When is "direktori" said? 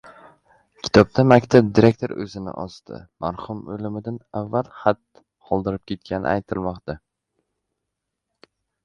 1.79-2.15